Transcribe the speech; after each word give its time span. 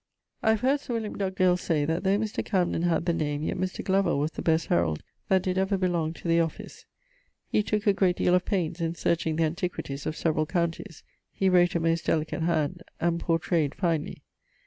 I 0.41 0.49
have 0.49 0.61
heard 0.61 0.79
Sir 0.79 0.95
Wm. 0.99 1.15
Dugdale 1.15 1.57
say, 1.57 1.85
that 1.85 2.03
though 2.03 2.17
Mr. 2.17 2.43
Camden 2.43 2.81
had 2.81 3.05
the 3.05 3.13
name, 3.13 3.43
yet 3.43 3.55
Mr. 3.55 3.85
Glover 3.85 4.15
was 4.17 4.31
the 4.31 4.41
best 4.41 4.65
herald 4.65 5.03
that 5.27 5.43
did 5.43 5.59
ever 5.59 5.77
belong 5.77 6.11
to 6.13 6.27
the 6.27 6.39
office. 6.39 6.85
He 7.51 7.61
tooke 7.61 7.85
a 7.85 7.93
great 7.93 8.15
deale 8.17 8.33
of 8.33 8.43
paines 8.43 8.81
in 8.81 8.95
searching 8.95 9.35
the 9.35 9.43
antiquities 9.43 10.07
of 10.07 10.17
severall 10.17 10.47
counties. 10.47 11.03
He 11.31 11.49
wrote 11.49 11.75
a 11.75 11.79
most 11.79 12.07
delicate 12.07 12.41
hand, 12.41 12.81
and 12.99 13.19
pourtrayed 13.19 13.75
finely. 13.75 14.23